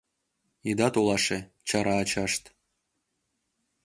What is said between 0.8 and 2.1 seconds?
толаше,— чара